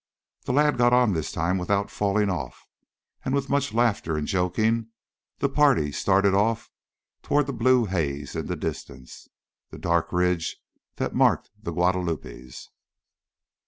The 0.45 0.51
lad 0.51 0.79
got 0.79 0.93
on 0.93 1.13
this 1.13 1.31
time 1.31 1.59
without 1.59 1.91
falling 1.91 2.31
off, 2.31 2.65
and 3.23 3.35
with 3.35 3.51
much 3.51 3.71
laughter 3.71 4.17
and 4.17 4.25
joking, 4.25 4.87
the 5.37 5.47
party 5.47 5.91
started 5.91 6.33
off 6.33 6.71
toward 7.21 7.45
the 7.45 7.53
blue 7.53 7.85
haze 7.85 8.35
in 8.35 8.47
the 8.47 8.55
distance, 8.55 9.27
the 9.69 9.77
dark 9.77 10.11
ridge 10.11 10.57
that 10.95 11.13
marked 11.13 11.51
the 11.61 11.71
Guadalupes. 11.71 12.69